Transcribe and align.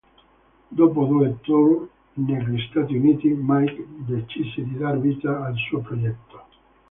Dopo 0.67 1.05
due 1.05 1.37
tour 1.41 1.87
negli 2.13 2.59
Stati 2.71 2.95
Uniti, 2.95 3.27
Mike 3.39 3.85
decise 3.99 4.63
di 4.63 4.75
dar 4.75 4.99
vita 4.99 5.43
al 5.45 5.55
suo 5.57 5.81
progetto. 5.81 6.45